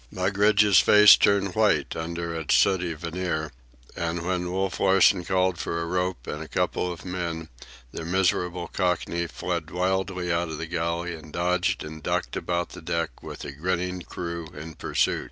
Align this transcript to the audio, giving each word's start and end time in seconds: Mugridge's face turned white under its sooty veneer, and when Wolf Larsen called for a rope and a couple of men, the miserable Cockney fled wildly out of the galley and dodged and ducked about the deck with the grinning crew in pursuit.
Mugridge's 0.09 0.79
face 0.79 1.15
turned 1.15 1.53
white 1.53 1.95
under 1.95 2.33
its 2.33 2.55
sooty 2.55 2.95
veneer, 2.95 3.51
and 3.95 4.25
when 4.25 4.51
Wolf 4.51 4.79
Larsen 4.79 5.23
called 5.23 5.59
for 5.59 5.79
a 5.79 5.85
rope 5.85 6.25
and 6.25 6.41
a 6.41 6.47
couple 6.47 6.91
of 6.91 7.05
men, 7.05 7.49
the 7.91 8.03
miserable 8.03 8.67
Cockney 8.67 9.27
fled 9.27 9.69
wildly 9.69 10.31
out 10.33 10.49
of 10.49 10.57
the 10.57 10.65
galley 10.65 11.13
and 11.13 11.31
dodged 11.31 11.83
and 11.83 12.01
ducked 12.01 12.35
about 12.35 12.69
the 12.69 12.81
deck 12.81 13.21
with 13.21 13.41
the 13.41 13.51
grinning 13.51 14.01
crew 14.01 14.47
in 14.55 14.73
pursuit. 14.73 15.19